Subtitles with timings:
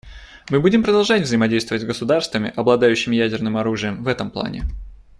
[0.49, 4.63] Мы будем продолжать взаимодействовать с государствами, обладающими ядерным оружием, в этом плане.